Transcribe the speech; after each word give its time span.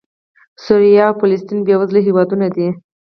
سوریه 0.63 1.03
او 1.09 1.13
فلسطین 1.21 1.59
بېوزله 1.65 1.99
هېوادونه 2.07 2.47
دي. 2.55 2.67